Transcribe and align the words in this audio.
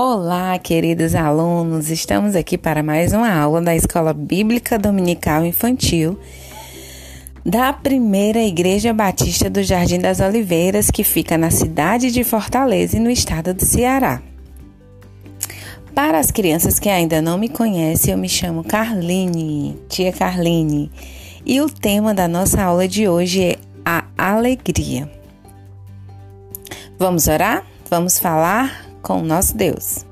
Olá, 0.00 0.56
queridos 0.60 1.12
alunos! 1.12 1.90
Estamos 1.90 2.36
aqui 2.36 2.56
para 2.56 2.84
mais 2.84 3.12
uma 3.12 3.32
aula 3.32 3.60
da 3.60 3.74
Escola 3.74 4.14
Bíblica 4.14 4.78
Dominical 4.78 5.44
Infantil 5.44 6.16
da 7.44 7.72
Primeira 7.72 8.38
Igreja 8.38 8.92
Batista 8.92 9.50
do 9.50 9.60
Jardim 9.60 9.98
das 9.98 10.20
Oliveiras, 10.20 10.88
que 10.88 11.02
fica 11.02 11.36
na 11.36 11.50
cidade 11.50 12.12
de 12.12 12.22
Fortaleza 12.22 12.96
e 12.96 13.00
no 13.00 13.10
estado 13.10 13.52
do 13.52 13.64
Ceará. 13.64 14.22
Para 15.92 16.20
as 16.20 16.30
crianças 16.30 16.78
que 16.78 16.88
ainda 16.88 17.20
não 17.20 17.36
me 17.36 17.48
conhecem, 17.48 18.12
eu 18.12 18.18
me 18.18 18.28
chamo 18.28 18.62
Carline, 18.62 19.76
tia 19.88 20.12
Carline, 20.12 20.92
e 21.44 21.60
o 21.60 21.68
tema 21.68 22.14
da 22.14 22.28
nossa 22.28 22.62
aula 22.62 22.86
de 22.86 23.08
hoje 23.08 23.42
é 23.42 23.56
a 23.84 24.04
alegria. 24.16 25.10
Vamos 26.96 27.26
orar? 27.26 27.64
Vamos 27.90 28.20
falar 28.20 28.87
com 29.08 29.22
o 29.22 29.24
nosso 29.24 29.56
Deus. 29.56 30.04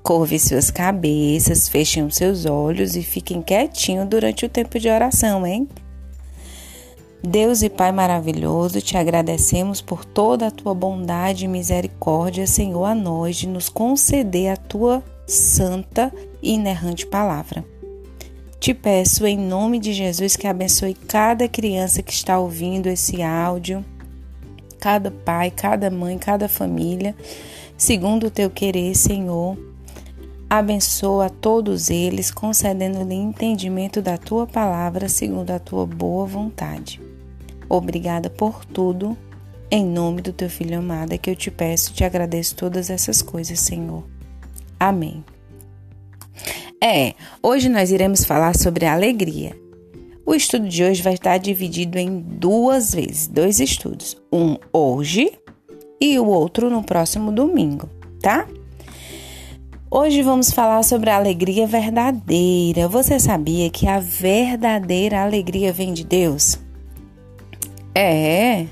Curve 0.00 0.38
suas 0.38 0.70
cabeças, 0.70 1.68
fechem 1.68 2.06
os 2.06 2.14
seus 2.14 2.46
olhos 2.46 2.94
e 2.94 3.02
fiquem 3.02 3.42
quietinhos 3.42 4.06
durante 4.06 4.46
o 4.46 4.48
tempo 4.48 4.78
de 4.78 4.88
oração, 4.88 5.44
hein? 5.44 5.68
Deus 7.20 7.62
e 7.62 7.68
Pai 7.68 7.90
maravilhoso, 7.90 8.80
te 8.80 8.96
agradecemos 8.96 9.80
por 9.80 10.04
toda 10.04 10.46
a 10.46 10.50
tua 10.52 10.72
bondade 10.72 11.46
e 11.46 11.48
misericórdia, 11.48 12.46
Senhor, 12.46 12.84
a 12.84 12.94
nós 12.94 13.34
de 13.34 13.48
nos 13.48 13.68
conceder 13.68 14.52
a 14.52 14.56
tua 14.56 15.02
santa 15.26 16.12
e 16.40 16.52
inerrante 16.52 17.04
palavra. 17.04 17.64
Te 18.60 18.72
peço 18.72 19.26
em 19.26 19.36
nome 19.36 19.80
de 19.80 19.92
Jesus 19.92 20.36
que 20.36 20.46
abençoe 20.46 20.94
cada 20.94 21.48
criança 21.48 22.04
que 22.04 22.12
está 22.12 22.38
ouvindo 22.38 22.86
esse 22.86 23.20
áudio, 23.20 23.84
cada 24.78 25.10
pai, 25.10 25.50
cada 25.50 25.90
mãe, 25.90 26.16
cada 26.16 26.48
família 26.48 27.12
segundo 27.76 28.26
o 28.26 28.30
teu 28.30 28.50
querer, 28.50 28.94
Senhor. 28.94 29.56
Abençoa 30.48 31.28
todos 31.28 31.90
eles, 31.90 32.30
concedendo-lhe 32.30 33.14
entendimento 33.14 34.00
da 34.00 34.16
tua 34.16 34.46
palavra, 34.46 35.08
segundo 35.08 35.50
a 35.50 35.58
tua 35.58 35.84
boa 35.84 36.24
vontade. 36.24 37.00
Obrigada 37.68 38.30
por 38.30 38.64
tudo. 38.64 39.16
Em 39.68 39.84
nome 39.84 40.22
do 40.22 40.32
teu 40.32 40.48
filho 40.48 40.78
amado 40.78 41.12
é 41.12 41.18
que 41.18 41.28
eu 41.28 41.34
te 41.34 41.50
peço 41.50 41.90
e 41.90 41.94
te 41.94 42.04
agradeço 42.04 42.54
todas 42.54 42.88
essas 42.90 43.20
coisas, 43.20 43.58
Senhor. 43.58 44.04
Amém. 44.78 45.24
É, 46.82 47.14
hoje 47.42 47.68
nós 47.68 47.90
iremos 47.90 48.24
falar 48.24 48.54
sobre 48.54 48.86
a 48.86 48.92
alegria. 48.92 49.58
O 50.24 50.34
estudo 50.34 50.68
de 50.68 50.84
hoje 50.84 51.02
vai 51.02 51.14
estar 51.14 51.38
dividido 51.38 51.98
em 51.98 52.20
duas 52.20 52.94
vezes, 52.94 53.26
dois 53.26 53.58
estudos. 53.58 54.16
Um 54.32 54.56
hoje 54.72 55.32
e 56.00 56.18
o 56.18 56.26
outro 56.26 56.70
no 56.70 56.82
próximo 56.82 57.32
domingo, 57.32 57.88
tá? 58.20 58.46
Hoje 59.90 60.20
vamos 60.22 60.50
falar 60.50 60.82
sobre 60.82 61.10
a 61.10 61.16
alegria 61.16 61.66
verdadeira. 61.66 62.88
Você 62.88 63.18
sabia 63.20 63.70
que 63.70 63.86
a 63.86 63.98
verdadeira 64.00 65.22
alegria 65.22 65.72
vem 65.72 65.94
de 65.94 66.04
Deus? 66.04 66.58
É. 67.94 68.66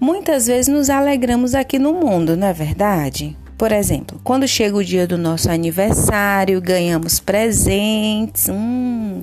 Muitas 0.00 0.46
vezes 0.46 0.68
nos 0.68 0.88
alegramos 0.88 1.54
aqui 1.54 1.78
no 1.78 1.92
mundo, 1.92 2.36
não 2.36 2.46
é 2.46 2.52
verdade? 2.52 3.36
Por 3.58 3.72
exemplo, 3.72 4.20
quando 4.22 4.46
chega 4.46 4.76
o 4.76 4.84
dia 4.84 5.04
do 5.04 5.18
nosso 5.18 5.50
aniversário, 5.50 6.60
ganhamos 6.62 7.18
presentes. 7.18 8.48
Hum, 8.48 9.20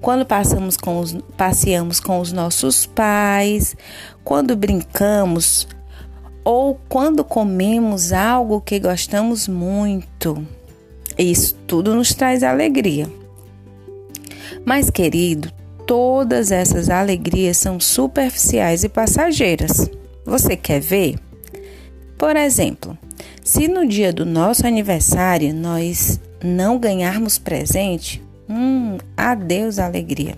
quando 0.00 0.26
passamos 0.26 0.76
com 0.76 0.98
os, 0.98 1.16
passeamos 1.36 2.00
com 2.00 2.18
os 2.18 2.32
nossos 2.32 2.86
pais, 2.86 3.76
quando 4.24 4.56
brincamos 4.56 5.68
ou 6.44 6.78
quando 6.88 7.24
comemos 7.24 8.12
algo 8.12 8.60
que 8.60 8.78
gostamos 8.78 9.48
muito. 9.48 10.46
Isso 11.18 11.54
tudo 11.66 11.94
nos 11.94 12.14
traz 12.14 12.42
alegria. 12.42 13.08
Mas, 14.64 14.90
querido, 14.90 15.50
todas 15.86 16.50
essas 16.52 16.90
alegrias 16.90 17.56
são 17.56 17.80
superficiais 17.80 18.84
e 18.84 18.88
passageiras. 18.88 19.90
Você 20.24 20.56
quer 20.56 20.80
ver? 20.80 21.18
Por 22.16 22.36
exemplo, 22.36 22.96
se 23.42 23.66
no 23.68 23.86
dia 23.86 24.12
do 24.12 24.26
nosso 24.26 24.66
aniversário 24.66 25.54
nós 25.54 26.20
não 26.42 26.78
ganharmos 26.78 27.38
presente, 27.38 28.22
hum, 28.48 28.98
adeus 29.16 29.78
alegria. 29.78 30.36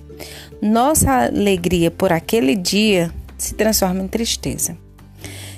Nossa 0.62 1.26
alegria 1.26 1.90
por 1.90 2.12
aquele 2.12 2.54
dia 2.54 3.12
se 3.36 3.54
transforma 3.54 4.02
em 4.02 4.08
tristeza. 4.08 4.76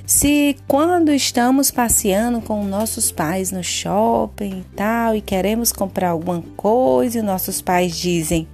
Se 0.04 0.56
quando 0.66 1.12
estamos 1.12 1.70
passeando 1.70 2.40
com 2.40 2.64
nossos 2.64 3.12
pais 3.12 3.52
no 3.52 3.62
shopping 3.62 4.60
e 4.60 4.76
tal 4.76 5.14
e 5.14 5.20
queremos 5.20 5.72
comprar 5.72 6.10
alguma 6.10 6.42
coisa 6.56 7.18
e 7.18 7.22
nossos 7.22 7.62
pais 7.62 7.96
dizem 7.96 8.48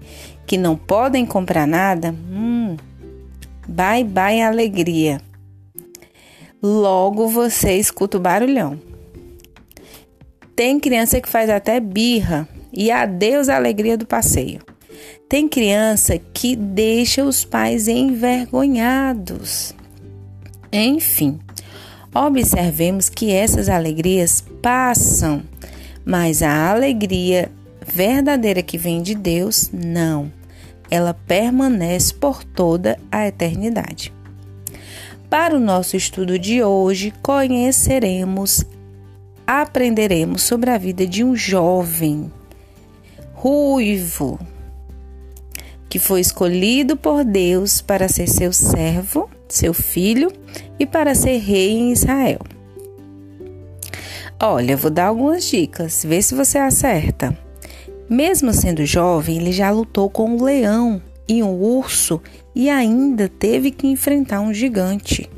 que 0.46 0.58
não 0.58 0.76
podem 0.76 1.24
comprar 1.24 1.66
nada, 1.66 2.14
hum, 2.30 2.76
bye 3.66 4.04
bye 4.04 4.42
alegria. 4.42 5.20
Logo 6.62 7.28
você 7.28 7.76
escuta 7.76 8.18
o 8.18 8.20
barulhão. 8.20 8.78
Tem 10.54 10.78
criança 10.80 11.20
que 11.20 11.28
faz 11.28 11.48
até 11.48 11.78
birra 11.78 12.48
e 12.72 12.90
adeus 12.90 13.48
a 13.48 13.56
alegria 13.56 13.96
do 13.96 14.06
passeio. 14.06 14.60
Tem 15.28 15.48
criança 15.48 16.18
que 16.18 16.56
deixa 16.56 17.22
os 17.22 17.44
pais 17.44 17.86
envergonhados. 17.86 19.77
Enfim, 20.72 21.38
observemos 22.14 23.08
que 23.08 23.32
essas 23.32 23.68
alegrias 23.68 24.44
passam, 24.62 25.42
mas 26.04 26.42
a 26.42 26.70
alegria 26.70 27.50
verdadeira 27.86 28.62
que 28.62 28.76
vem 28.76 29.02
de 29.02 29.14
Deus, 29.14 29.70
não. 29.72 30.30
Ela 30.90 31.14
permanece 31.14 32.14
por 32.14 32.44
toda 32.44 32.98
a 33.10 33.26
eternidade. 33.26 34.12
Para 35.28 35.56
o 35.56 35.60
nosso 35.60 35.96
estudo 35.96 36.38
de 36.38 36.62
hoje, 36.62 37.12
conheceremos, 37.22 38.64
aprenderemos 39.46 40.42
sobre 40.42 40.70
a 40.70 40.78
vida 40.78 41.06
de 41.06 41.22
um 41.22 41.36
jovem 41.36 42.32
ruivo 43.34 44.38
que 45.88 45.98
foi 45.98 46.20
escolhido 46.20 46.96
por 46.96 47.24
Deus 47.24 47.80
para 47.80 48.08
ser 48.08 48.28
seu 48.28 48.52
servo 48.52 49.28
seu 49.54 49.72
filho, 49.74 50.32
e 50.78 50.86
para 50.86 51.14
ser 51.14 51.38
rei 51.38 51.72
em 51.72 51.92
Israel. 51.92 52.40
Olha, 54.40 54.76
vou 54.76 54.90
dar 54.90 55.06
algumas 55.06 55.44
dicas, 55.44 56.04
vê 56.06 56.22
se 56.22 56.34
você 56.34 56.58
acerta. 56.58 57.36
Mesmo 58.08 58.52
sendo 58.52 58.86
jovem, 58.86 59.38
ele 59.38 59.52
já 59.52 59.70
lutou 59.70 60.08
com 60.08 60.30
um 60.30 60.42
leão 60.42 61.02
e 61.28 61.42
um 61.42 61.60
urso 61.60 62.22
e 62.54 62.70
ainda 62.70 63.28
teve 63.28 63.70
que 63.70 63.86
enfrentar 63.86 64.40
um 64.40 64.54
gigante. 64.54 65.28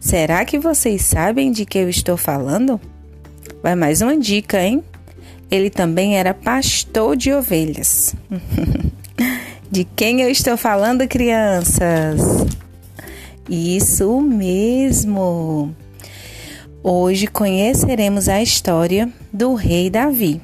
Será 0.00 0.44
que 0.44 0.58
vocês 0.58 1.02
sabem 1.02 1.52
de 1.52 1.64
que 1.64 1.78
eu 1.78 1.88
estou 1.88 2.16
falando? 2.16 2.80
Vai 3.62 3.74
mais 3.74 4.00
uma 4.00 4.16
dica, 4.16 4.62
hein? 4.62 4.82
Ele 5.50 5.70
também 5.70 6.16
era 6.16 6.34
pastor 6.34 7.16
de 7.16 7.32
ovelhas. 7.32 8.14
de 9.70 9.84
quem 9.84 10.22
eu 10.22 10.30
estou 10.30 10.56
falando, 10.56 11.06
crianças? 11.06 12.20
Isso 13.48 14.20
mesmo! 14.20 15.74
Hoje 16.82 17.26
conheceremos 17.26 18.28
a 18.28 18.42
história 18.42 19.10
do 19.32 19.54
rei 19.54 19.88
Davi 19.88 20.38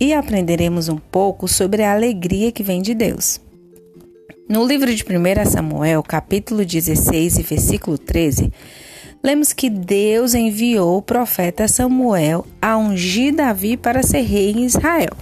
e 0.00 0.14
aprenderemos 0.14 0.88
um 0.88 0.96
pouco 0.96 1.46
sobre 1.46 1.82
a 1.82 1.92
alegria 1.92 2.50
que 2.50 2.62
vem 2.62 2.80
de 2.80 2.94
Deus. 2.94 3.38
No 4.48 4.66
livro 4.66 4.94
de 4.94 5.04
1 5.04 5.50
Samuel, 5.50 6.02
capítulo 6.02 6.64
16 6.64 7.36
e 7.36 7.42
versículo 7.42 7.98
13, 7.98 8.50
lemos 9.22 9.52
que 9.52 9.68
Deus 9.68 10.34
enviou 10.34 10.96
o 10.96 11.02
profeta 11.02 11.68
Samuel 11.68 12.46
a 12.62 12.78
ungir 12.78 13.34
Davi 13.34 13.76
para 13.76 14.02
ser 14.02 14.22
rei 14.22 14.52
em 14.52 14.64
Israel. 14.64 15.12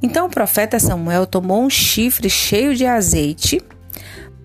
Então 0.00 0.26
o 0.26 0.30
profeta 0.30 0.78
Samuel 0.78 1.26
tomou 1.26 1.60
um 1.60 1.70
chifre 1.70 2.30
cheio 2.30 2.72
de 2.72 2.86
azeite 2.86 3.60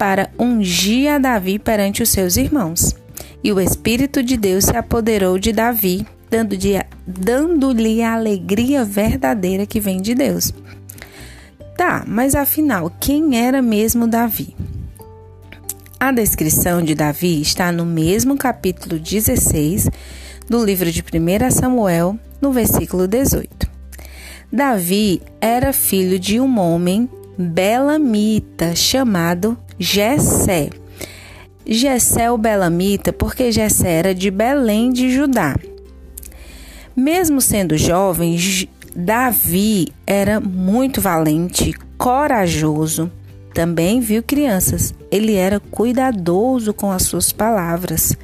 para 0.01 0.31
ungir 0.35 1.11
a 1.11 1.19
Davi 1.19 1.59
perante 1.59 2.01
os 2.01 2.09
seus 2.09 2.35
irmãos. 2.35 2.95
E 3.43 3.53
o 3.53 3.61
Espírito 3.61 4.23
de 4.23 4.35
Deus 4.35 4.65
se 4.65 4.75
apoderou 4.75 5.37
de 5.37 5.53
Davi, 5.53 6.07
dando-lhe 7.05 8.01
a 8.01 8.13
alegria 8.13 8.83
verdadeira 8.83 9.63
que 9.67 9.79
vem 9.79 10.01
de 10.01 10.15
Deus. 10.15 10.51
Tá, 11.77 12.03
mas 12.07 12.33
afinal, 12.33 12.91
quem 12.99 13.37
era 13.37 13.61
mesmo 13.61 14.07
Davi? 14.07 14.55
A 15.99 16.11
descrição 16.11 16.81
de 16.81 16.95
Davi 16.95 17.39
está 17.39 17.71
no 17.71 17.85
mesmo 17.85 18.35
capítulo 18.35 18.97
16 18.97 19.87
do 20.49 20.65
livro 20.65 20.91
de 20.91 21.03
1 21.03 21.51
Samuel, 21.51 22.17
no 22.41 22.51
versículo 22.51 23.07
18. 23.07 23.69
Davi 24.51 25.21
era 25.39 25.71
filho 25.71 26.17
de 26.17 26.39
um 26.39 26.57
homem 26.57 27.07
belamita 27.37 28.75
chamado 28.75 29.57
Jessé. 29.79 30.69
Jessé 31.65 32.31
o 32.31 32.37
belamita, 32.37 33.13
porque 33.13 33.51
Jessé 33.51 33.91
era 33.91 34.15
de 34.15 34.29
Belém 34.31 34.91
de 34.91 35.09
Judá. 35.09 35.55
Mesmo 36.95 37.39
sendo 37.39 37.77
jovem, 37.77 38.37
Davi 38.95 39.87
era 40.05 40.39
muito 40.39 40.99
valente, 40.99 41.73
corajoso. 41.97 43.11
Também 43.53 43.99
viu 43.99 44.23
crianças. 44.23 44.93
Ele 45.09 45.35
era 45.35 45.59
cuidadoso 45.59 46.73
com 46.73 46.91
as 46.91 47.03
suas 47.03 47.31
palavras 47.31 48.17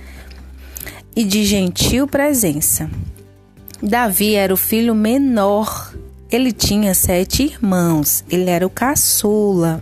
e 1.16 1.24
de 1.24 1.44
gentil 1.44 2.08
presença. 2.08 2.90
Davi 3.82 4.36
era 4.36 4.54
o 4.54 4.58
filho 4.58 4.94
menor. 4.94 5.94
Ele 6.32 6.52
tinha 6.52 6.94
sete 6.94 7.44
irmãos. 7.44 8.24
Ele 8.30 8.50
era 8.50 8.66
o 8.66 8.70
caçula. 8.70 9.82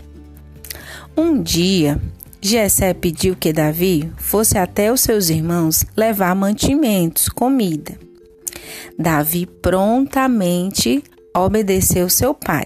Um 1.17 1.41
dia, 1.41 1.99
Jessé 2.41 2.93
pediu 2.93 3.35
que 3.35 3.51
Davi 3.51 4.11
fosse 4.17 4.57
até 4.57 4.91
os 4.91 5.01
seus 5.01 5.29
irmãos 5.29 5.85
levar 5.95 6.35
mantimentos, 6.35 7.29
comida. 7.29 7.97
Davi 8.97 9.45
prontamente 9.45 11.03
obedeceu 11.35 12.09
seu 12.09 12.33
pai 12.33 12.65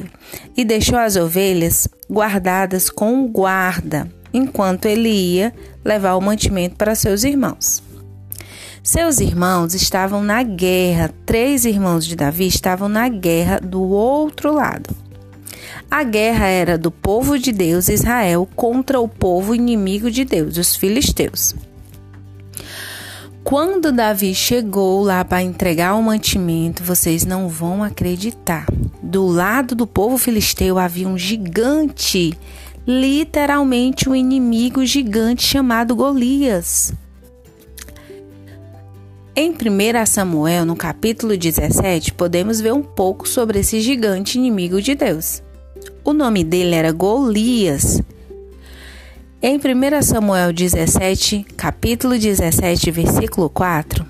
e 0.55 0.65
deixou 0.65 0.97
as 0.97 1.15
ovelhas 1.15 1.87
guardadas 2.09 2.89
com 2.89 3.27
guarda, 3.27 4.11
enquanto 4.33 4.85
ele 4.85 5.09
ia 5.09 5.53
levar 5.83 6.15
o 6.15 6.21
mantimento 6.21 6.75
para 6.75 6.93
seus 6.95 7.23
irmãos. 7.23 7.81
Seus 8.81 9.19
irmãos 9.19 9.73
estavam 9.73 10.23
na 10.23 10.41
guerra, 10.41 11.13
três 11.25 11.65
irmãos 11.65 12.05
de 12.05 12.15
Davi 12.15 12.47
estavam 12.47 12.87
na 12.87 13.09
guerra 13.09 13.59
do 13.59 13.81
outro 13.81 14.53
lado. 14.53 14.95
A 15.91 16.03
guerra 16.03 16.45
era 16.45 16.77
do 16.77 16.89
povo 16.89 17.37
de 17.37 17.51
Deus, 17.51 17.89
Israel, 17.89 18.47
contra 18.55 18.99
o 18.99 19.07
povo 19.07 19.53
inimigo 19.53 20.09
de 20.09 20.23
Deus, 20.23 20.57
os 20.57 20.75
filisteus. 20.75 21.55
Quando 23.43 23.91
Davi 23.91 24.33
chegou 24.35 25.01
lá 25.03 25.25
para 25.25 25.41
entregar 25.41 25.95
o 25.95 26.03
mantimento, 26.03 26.83
vocês 26.83 27.25
não 27.25 27.49
vão 27.49 27.83
acreditar. 27.83 28.67
Do 29.01 29.25
lado 29.25 29.75
do 29.75 29.87
povo 29.87 30.17
filisteu 30.17 30.77
havia 30.77 31.07
um 31.07 31.17
gigante, 31.17 32.37
literalmente 32.85 34.07
um 34.07 34.15
inimigo 34.15 34.85
gigante 34.85 35.43
chamado 35.43 35.95
Golias. 35.95 36.93
Em 39.41 39.51
1 39.51 40.05
Samuel, 40.05 40.65
no 40.65 40.75
capítulo 40.75 41.37
17, 41.37 42.11
podemos 42.11 42.59
ver 42.59 42.73
um 42.73 42.83
pouco 42.83 43.25
sobre 43.25 43.59
esse 43.59 43.79
gigante 43.79 44.37
inimigo 44.37 44.81
de 44.81 44.95
Deus. 44.95 45.41
O 46.03 46.11
nome 46.11 46.43
dele 46.43 46.75
era 46.75 46.91
Golias. 46.91 48.01
Em 49.41 49.55
1 49.55 50.01
Samuel 50.01 50.51
17, 50.51 51.45
capítulo 51.55 52.19
17, 52.19 52.91
versículo 52.91 53.49
4, 53.49 54.05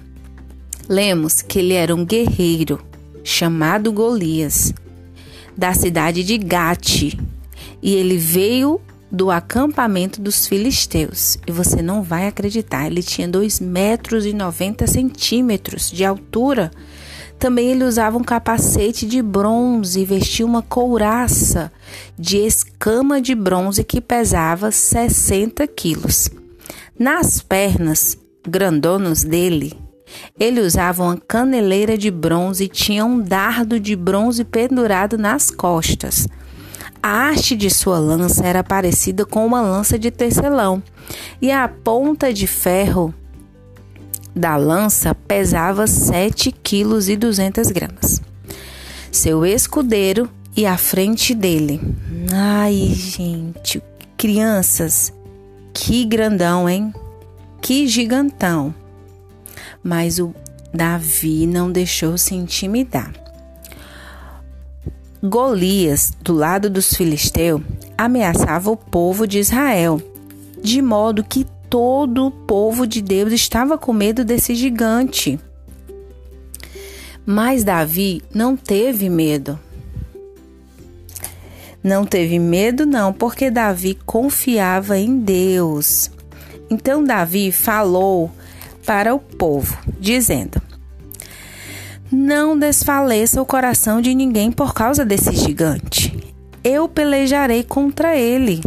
lemos 0.90 1.44
que 1.44 1.60
ele 1.60 1.76
era 1.76 1.94
um 1.94 2.04
guerreiro 2.04 2.84
chamado 3.24 3.94
Golias, 3.94 4.74
da 5.56 5.76
cidade 5.76 6.24
de 6.24 6.40
Gate, 6.40 7.14
e 7.84 7.94
ele 7.94 8.18
veio 8.18 8.82
do 9.12 9.32
acampamento 9.32 10.22
dos 10.22 10.46
filisteus. 10.48 11.38
E 11.48 11.52
você 11.52 11.82
não 11.82 12.04
vai 12.04 12.28
acreditar, 12.28 12.88
ele 12.88 13.02
tinha 13.02 13.28
2 13.28 13.60
metros 13.60 14.26
e 14.26 14.34
90 14.34 14.86
centímetros 14.88 15.90
de 15.90 16.06
altura 16.06 16.72
também 17.40 17.70
ele 17.70 17.86
usava 17.86 18.18
um 18.18 18.24
capacete 18.24 19.08
de 19.08 19.22
bronze 19.22 20.02
e 20.02 20.06
vestia 20.06 20.46
uma 20.46 20.62
couraça 20.62 21.72
de 22.18 22.38
escama 22.38 23.22
de 23.22 23.34
bronze 23.34 23.82
que 23.82 24.02
pesava 24.02 24.72
60 24.72 25.66
quilos. 25.68 26.30
Nas 27.00 27.42
pernas 27.42 28.18
grandonas 28.46 29.24
dele, 29.24 29.74
ele 30.38 30.60
usava 30.60 31.02
uma 31.04 31.16
caneleira 31.16 31.98
de 31.98 32.12
bronze 32.12 32.66
e 32.66 32.68
tinha 32.68 33.06
um 33.06 33.22
dardo 33.22 33.80
de 33.80 33.96
bronze 33.96 34.44
pendurado 34.44 35.18
nas 35.18 35.50
costas. 35.50 36.28
A 37.02 37.30
haste 37.30 37.56
de 37.56 37.70
sua 37.70 37.98
lança 37.98 38.46
era 38.46 38.64
parecida 38.64 39.26
com 39.26 39.46
uma 39.46 39.62
lança 39.62 39.98
de 39.98 40.12
tecelão, 40.12 40.84
e 41.42 41.52
a 41.52 41.68
ponta 41.68 42.34
de 42.34 42.46
ferro 42.46 43.14
da 44.36 44.56
lança 44.58 45.16
pesava 45.16 45.88
7 45.88 46.52
quilos 46.52 47.10
e 47.10 47.16
200 47.16 47.72
gramas. 47.72 48.22
Seu 49.12 49.46
escudeiro 49.46 50.30
e 50.56 50.66
a 50.66 50.78
frente 50.78 51.34
dele. 51.34 51.80
Ai, 52.32 52.94
gente, 52.94 53.82
crianças, 54.18 55.14
que 55.74 56.06
grandão, 56.06 56.70
hein? 56.70 56.94
Que 57.62 57.88
gigantão. 57.88 58.74
Mas 59.82 60.20
o 60.20 60.34
Davi 60.74 61.48
não 61.48 61.72
deixou 61.72 62.18
se 62.18 62.36
intimidar. 62.36 63.12
Golias, 65.22 66.14
do 66.22 66.34
lado 66.34 66.70
dos 66.70 66.94
filisteus, 66.94 67.62
ameaçava 67.98 68.72
o 68.72 68.78
povo 68.78 69.28
de 69.28 69.40
Israel, 69.40 70.02
de 70.64 70.82
modo 70.82 71.24
que 71.24 71.46
todo 71.70 72.28
o 72.28 72.32
povo 72.32 72.88
de 72.88 73.02
Deus 73.02 73.34
estava 73.34 73.78
com 73.78 73.92
medo 73.92 74.24
desse 74.24 74.56
gigante. 74.56 75.38
Mas 77.26 77.66
Davi 77.66 78.22
não 78.34 78.56
teve 78.56 79.10
medo. 79.10 79.60
Não 81.84 82.06
teve 82.06 82.40
medo, 82.40 82.86
não, 82.86 83.12
porque 83.12 83.52
Davi 83.52 84.00
confiava 84.06 84.98
em 84.98 85.20
Deus. 85.20 86.10
Então 86.70 87.04
Davi 87.04 87.52
falou 87.52 88.32
para 88.86 89.14
o 89.14 89.20
povo, 89.20 89.78
dizendo: 90.00 90.62
Não 92.22 92.60
desfaleça 92.60 93.42
o 93.42 93.46
coração 93.46 94.02
de 94.02 94.14
ninguém 94.14 94.52
por 94.52 94.74
causa 94.74 95.06
desse 95.06 95.32
gigante. 95.32 96.36
Eu 96.62 96.90
pelejarei 96.90 97.64
contra 97.64 98.14
ele. 98.18 98.62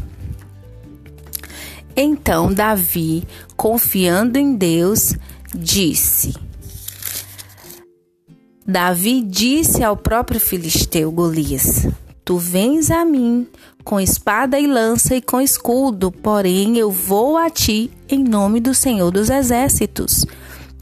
Então 1.94 2.50
Davi, 2.50 3.24
confiando 3.54 4.38
em 4.38 4.54
Deus, 4.54 5.14
disse: 5.54 6.34
Davi 8.66 9.20
disse 9.20 9.84
ao 9.84 9.98
próprio 9.98 10.40
filisteu 10.40 11.12
Golias: 11.12 11.86
Tu 12.24 12.38
vens 12.38 12.90
a 12.90 13.04
mim 13.04 13.46
com 13.84 14.00
espada 14.00 14.58
e 14.58 14.66
lança 14.66 15.14
e 15.14 15.20
com 15.20 15.42
escudo, 15.42 16.10
porém 16.10 16.78
eu 16.78 16.90
vou 16.90 17.36
a 17.36 17.50
ti 17.50 17.90
em 18.08 18.24
nome 18.24 18.60
do 18.60 18.72
Senhor 18.72 19.10
dos 19.10 19.28
Exércitos, 19.28 20.24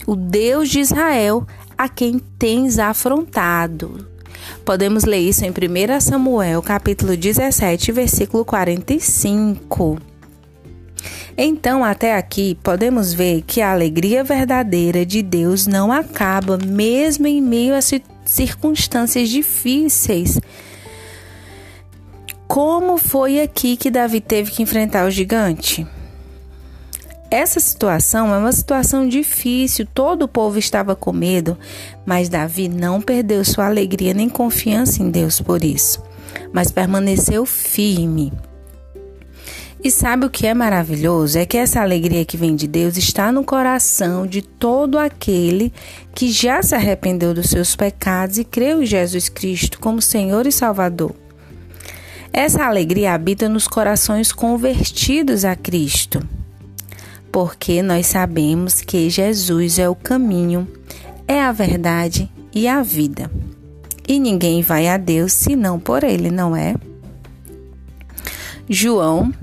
o 0.07 0.15
Deus 0.15 0.69
de 0.69 0.79
Israel, 0.79 1.45
a 1.81 1.89
quem 1.89 2.19
tens 2.19 2.77
afrontado. 2.77 4.07
Podemos 4.63 5.03
ler 5.03 5.17
isso 5.17 5.43
em 5.43 5.49
1 5.49 5.99
Samuel, 5.99 6.61
capítulo 6.61 7.17
17, 7.17 7.91
versículo 7.91 8.45
45. 8.45 9.97
Então, 11.35 11.83
até 11.83 12.15
aqui, 12.15 12.55
podemos 12.61 13.13
ver 13.13 13.41
que 13.41 13.61
a 13.61 13.71
alegria 13.71 14.23
verdadeira 14.23 15.03
de 15.03 15.23
Deus 15.23 15.65
não 15.65 15.91
acaba, 15.91 16.55
mesmo 16.55 17.25
em 17.25 17.41
meio 17.41 17.73
a 17.73 17.79
circunstâncias 18.25 19.27
difíceis. 19.27 20.39
Como 22.47 22.99
foi 22.99 23.41
aqui 23.41 23.75
que 23.75 23.89
Davi 23.89 24.21
teve 24.21 24.51
que 24.51 24.61
enfrentar 24.61 25.07
o 25.07 25.09
gigante? 25.09 25.87
Essa 27.31 27.61
situação 27.61 28.35
é 28.35 28.37
uma 28.37 28.51
situação 28.51 29.07
difícil, 29.07 29.87
todo 29.93 30.23
o 30.23 30.27
povo 30.27 30.59
estava 30.59 30.97
com 30.97 31.13
medo, 31.13 31.57
mas 32.05 32.27
Davi 32.27 32.67
não 32.67 33.01
perdeu 33.01 33.45
sua 33.45 33.67
alegria 33.67 34.13
nem 34.13 34.27
confiança 34.27 35.01
em 35.01 35.09
Deus 35.09 35.39
por 35.39 35.63
isso, 35.63 36.03
mas 36.51 36.73
permaneceu 36.73 37.45
firme. 37.45 38.33
E 39.81 39.89
sabe 39.89 40.25
o 40.25 40.29
que 40.29 40.45
é 40.45 40.53
maravilhoso? 40.53 41.39
É 41.39 41.45
que 41.45 41.57
essa 41.57 41.79
alegria 41.79 42.25
que 42.25 42.35
vem 42.35 42.53
de 42.53 42.67
Deus 42.67 42.97
está 42.97 43.31
no 43.31 43.45
coração 43.45 44.27
de 44.27 44.41
todo 44.41 44.99
aquele 44.99 45.71
que 46.13 46.29
já 46.29 46.61
se 46.61 46.75
arrependeu 46.75 47.33
dos 47.33 47.49
seus 47.49 47.77
pecados 47.77 48.39
e 48.39 48.43
creu 48.43 48.83
em 48.83 48.85
Jesus 48.85 49.29
Cristo 49.29 49.79
como 49.79 50.01
Senhor 50.01 50.45
e 50.45 50.51
Salvador. 50.51 51.15
Essa 52.33 52.65
alegria 52.65 53.13
habita 53.13 53.47
nos 53.47 53.69
corações 53.69 54.33
convertidos 54.33 55.45
a 55.45 55.55
Cristo, 55.55 56.21
porque 57.31 57.81
nós 57.81 58.07
sabemos 58.07 58.81
que 58.81 59.09
Jesus 59.09 59.79
é 59.79 59.87
o 59.87 59.95
caminho, 59.95 60.67
é 61.27 61.41
a 61.41 61.51
verdade 61.51 62.29
e 62.53 62.67
a 62.67 62.83
vida. 62.83 63.31
E 64.07 64.19
ninguém 64.19 64.61
vai 64.61 64.87
a 64.87 64.97
Deus 64.97 65.33
senão 65.33 65.79
por 65.79 66.03
Ele, 66.03 66.29
não 66.29 66.55
é? 66.55 66.75
João 68.69 69.33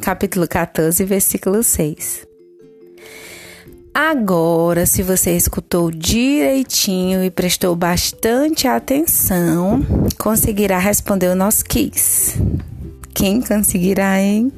capítulo 0.00 0.46
14, 0.46 1.04
versículo 1.04 1.62
6. 1.62 2.26
Agora, 3.92 4.84
se 4.84 5.02
você 5.02 5.34
escutou 5.34 5.90
direitinho 5.90 7.24
e 7.24 7.30
prestou 7.30 7.74
bastante 7.74 8.68
atenção, 8.68 9.82
conseguirá 10.18 10.78
responder 10.78 11.28
o 11.28 11.34
nosso 11.34 11.64
quiz. 11.64 12.36
Quem 13.14 13.40
conseguirá, 13.40 14.20
hein? 14.20 14.52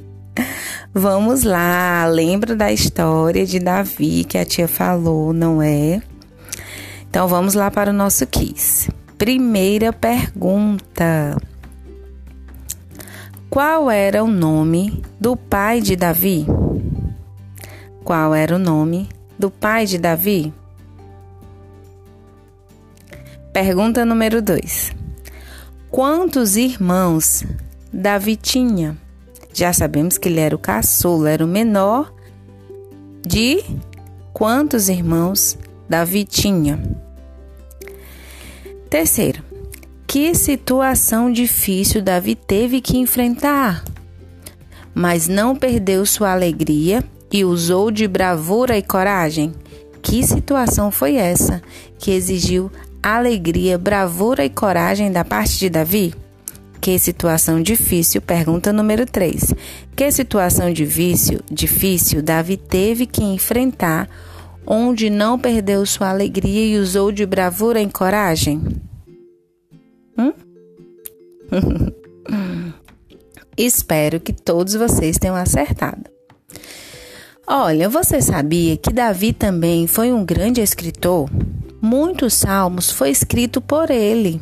Vamos 0.92 1.42
lá, 1.42 2.06
lembra 2.06 2.56
da 2.56 2.72
história 2.72 3.44
de 3.44 3.58
Davi 3.58 4.24
que 4.24 4.38
a 4.38 4.44
tia 4.44 4.66
falou, 4.66 5.32
não 5.32 5.62
é? 5.62 6.02
Então 7.08 7.28
vamos 7.28 7.54
lá 7.54 7.70
para 7.70 7.90
o 7.90 7.94
nosso 7.94 8.26
quiz. 8.26 8.90
Primeira 9.16 9.92
pergunta. 9.92 11.36
Qual 13.50 13.90
era 13.90 14.22
o 14.22 14.28
nome 14.28 15.02
do 15.20 15.36
pai 15.36 15.80
de 15.80 15.96
Davi? 15.96 16.46
Qual 18.04 18.34
era 18.34 18.56
o 18.56 18.58
nome 18.58 19.08
do 19.38 19.50
pai 19.50 19.86
de 19.86 19.98
Davi? 19.98 20.52
Pergunta 23.52 24.04
número 24.04 24.40
2. 24.40 24.92
Quantos 25.90 26.56
irmãos 26.56 27.44
Davi 27.92 28.36
tinha? 28.36 28.96
Já 29.58 29.72
sabemos 29.72 30.16
que 30.16 30.28
ele 30.28 30.38
era 30.38 30.54
o 30.54 30.58
caçula, 30.58 31.30
era 31.30 31.44
o 31.44 31.48
menor 31.48 32.14
de 33.26 33.60
quantos 34.32 34.88
irmãos 34.88 35.58
Davi 35.88 36.22
tinha? 36.22 36.80
Terceiro, 38.88 39.42
que 40.06 40.32
situação 40.32 41.32
difícil 41.32 42.00
Davi 42.00 42.36
teve 42.36 42.80
que 42.80 42.98
enfrentar, 42.98 43.82
mas 44.94 45.26
não 45.26 45.56
perdeu 45.56 46.06
sua 46.06 46.30
alegria 46.32 47.02
e 47.28 47.44
usou 47.44 47.90
de 47.90 48.06
bravura 48.06 48.78
e 48.78 48.82
coragem? 48.82 49.52
Que 50.00 50.22
situação 50.22 50.92
foi 50.92 51.16
essa 51.16 51.60
que 51.98 52.12
exigiu 52.12 52.70
alegria, 53.02 53.76
bravura 53.76 54.44
e 54.44 54.50
coragem 54.50 55.10
da 55.10 55.24
parte 55.24 55.58
de 55.58 55.68
Davi? 55.68 56.14
Que 56.88 56.98
situação 56.98 57.60
difícil? 57.60 58.22
Pergunta 58.22 58.72
número 58.72 59.04
3. 59.04 59.52
Que 59.94 60.10
situação 60.10 60.72
difícil, 60.72 61.40
difícil 61.52 62.22
Davi 62.22 62.56
teve 62.56 63.04
que 63.04 63.22
enfrentar, 63.22 64.08
onde 64.66 65.10
não 65.10 65.38
perdeu 65.38 65.84
sua 65.84 66.08
alegria 66.08 66.64
e 66.64 66.78
usou 66.78 67.12
de 67.12 67.26
bravura 67.26 67.78
e 67.78 67.90
coragem? 67.90 68.62
Hum? 70.16 70.32
Espero 73.54 74.18
que 74.18 74.32
todos 74.32 74.72
vocês 74.72 75.18
tenham 75.18 75.36
acertado. 75.36 76.04
Olha, 77.46 77.90
você 77.90 78.22
sabia 78.22 78.78
que 78.78 78.94
Davi 78.94 79.34
também 79.34 79.86
foi 79.86 80.10
um 80.10 80.24
grande 80.24 80.62
escritor? 80.62 81.28
Muitos 81.82 82.32
salmos 82.32 82.90
foi 82.90 83.10
escrito 83.10 83.60
por 83.60 83.90
ele. 83.90 84.40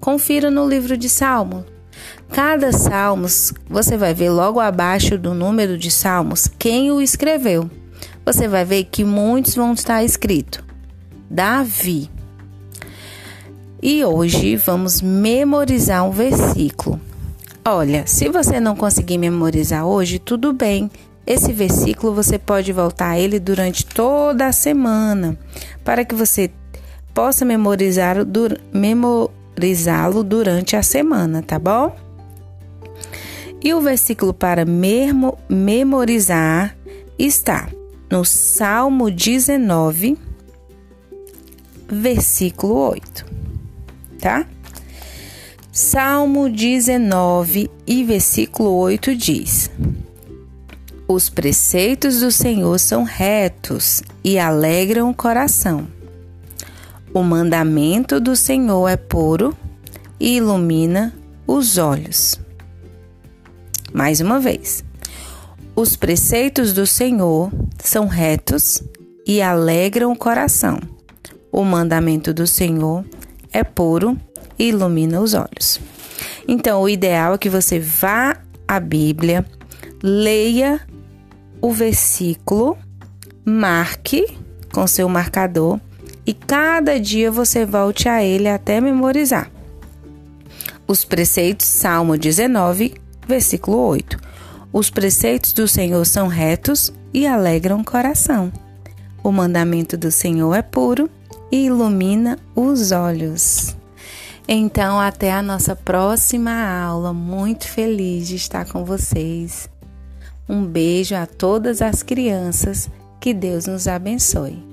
Confira 0.00 0.50
no 0.50 0.66
livro 0.66 0.96
de 0.96 1.10
Salmos. 1.10 1.64
Cada 2.30 2.72
salmos, 2.72 3.52
você 3.68 3.96
vai 3.96 4.14
ver 4.14 4.30
logo 4.30 4.58
abaixo 4.58 5.18
do 5.18 5.34
número 5.34 5.76
de 5.76 5.90
salmos 5.90 6.48
quem 6.58 6.90
o 6.90 7.02
escreveu. 7.02 7.70
Você 8.24 8.48
vai 8.48 8.64
ver 8.64 8.84
que 8.84 9.04
muitos 9.04 9.54
vão 9.54 9.74
estar 9.74 10.02
escrito 10.02 10.64
Davi. 11.28 12.10
E 13.82 14.04
hoje 14.04 14.56
vamos 14.56 15.02
memorizar 15.02 16.04
um 16.04 16.10
versículo. 16.10 17.00
Olha, 17.64 18.06
se 18.06 18.28
você 18.28 18.58
não 18.58 18.74
conseguir 18.74 19.18
memorizar 19.18 19.84
hoje, 19.84 20.18
tudo 20.18 20.52
bem. 20.52 20.90
Esse 21.26 21.52
versículo 21.52 22.14
você 22.14 22.38
pode 22.38 22.72
voltar 22.72 23.10
a 23.10 23.18
ele 23.18 23.38
durante 23.38 23.84
toda 23.84 24.46
a 24.46 24.52
semana, 24.52 25.38
para 25.84 26.04
que 26.04 26.14
você 26.14 26.50
possa 27.12 27.44
memorizar, 27.44 28.16
memor, 28.72 29.30
memorizá-lo 29.60 30.24
durante 30.24 30.74
a 30.74 30.82
semana, 30.82 31.42
tá 31.42 31.58
bom? 31.58 31.94
E 33.62 33.74
o 33.74 33.80
versículo 33.80 34.32
para 34.32 34.64
memo, 34.64 35.36
memorizar 35.48 36.74
está 37.18 37.68
no 38.10 38.24
Salmo 38.24 39.10
19, 39.10 40.16
versículo 41.86 42.74
8, 42.88 43.26
tá? 44.18 44.46
Salmo 45.70 46.48
19 46.48 47.70
e 47.86 48.02
versículo 48.02 48.70
8 48.76 49.14
diz: 49.14 49.70
Os 51.06 51.28
preceitos 51.28 52.20
do 52.20 52.32
Senhor 52.32 52.78
são 52.80 53.04
retos 53.04 54.02
e 54.24 54.38
alegram 54.38 55.10
o 55.10 55.14
coração. 55.14 55.99
O 57.12 57.24
mandamento 57.24 58.20
do 58.20 58.36
Senhor 58.36 58.86
é 58.86 58.96
puro 58.96 59.52
e 60.20 60.36
ilumina 60.36 61.12
os 61.44 61.76
olhos. 61.76 62.38
Mais 63.92 64.20
uma 64.20 64.38
vez. 64.38 64.84
Os 65.74 65.96
preceitos 65.96 66.72
do 66.72 66.86
Senhor 66.86 67.50
são 67.82 68.06
retos 68.06 68.80
e 69.26 69.42
alegram 69.42 70.12
o 70.12 70.16
coração. 70.16 70.78
O 71.50 71.64
mandamento 71.64 72.32
do 72.32 72.46
Senhor 72.46 73.04
é 73.52 73.64
puro 73.64 74.16
e 74.56 74.68
ilumina 74.68 75.20
os 75.20 75.34
olhos. 75.34 75.80
Então, 76.46 76.80
o 76.80 76.88
ideal 76.88 77.34
é 77.34 77.38
que 77.38 77.48
você 77.48 77.80
vá 77.80 78.36
à 78.68 78.78
Bíblia, 78.78 79.44
leia 80.00 80.80
o 81.60 81.72
versículo, 81.72 82.78
marque 83.44 84.26
com 84.72 84.86
seu 84.86 85.08
marcador 85.08 85.80
e 86.26 86.34
cada 86.34 86.98
dia 86.98 87.30
você 87.30 87.64
volte 87.64 88.08
a 88.08 88.22
ele 88.22 88.48
até 88.48 88.80
memorizar. 88.80 89.50
Os 90.86 91.04
preceitos, 91.04 91.66
Salmo 91.66 92.18
19, 92.18 92.94
versículo 93.26 93.78
8. 93.78 94.18
Os 94.72 94.90
preceitos 94.90 95.52
do 95.52 95.66
Senhor 95.66 96.04
são 96.04 96.28
retos 96.28 96.92
e 97.12 97.26
alegram 97.26 97.80
o 97.80 97.84
coração. 97.84 98.52
O 99.22 99.30
mandamento 99.30 99.96
do 99.96 100.10
Senhor 100.10 100.54
é 100.54 100.62
puro 100.62 101.10
e 101.50 101.66
ilumina 101.66 102.38
os 102.54 102.92
olhos. 102.92 103.76
Então, 104.48 104.98
até 104.98 105.32
a 105.32 105.42
nossa 105.42 105.76
próxima 105.76 106.52
aula. 106.52 107.12
Muito 107.12 107.68
feliz 107.68 108.26
de 108.26 108.36
estar 108.36 108.64
com 108.66 108.84
vocês. 108.84 109.68
Um 110.48 110.64
beijo 110.64 111.14
a 111.14 111.26
todas 111.26 111.80
as 111.80 112.02
crianças. 112.02 112.90
Que 113.20 113.32
Deus 113.32 113.66
nos 113.66 113.86
abençoe. 113.86 114.69